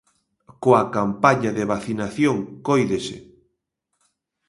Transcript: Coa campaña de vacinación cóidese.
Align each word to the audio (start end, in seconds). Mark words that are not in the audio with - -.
Coa 0.63 0.83
campaña 0.95 1.51
de 1.57 1.65
vacinación 1.73 2.37
cóidese. 2.67 3.17